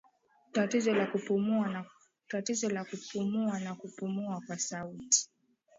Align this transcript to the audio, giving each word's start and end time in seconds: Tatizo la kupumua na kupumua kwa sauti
Tatizo 0.51 0.93
la 0.95 1.07
kupumua 2.83 3.59
na 3.59 3.75
kupumua 3.75 4.41
kwa 4.47 4.59
sauti 4.59 5.29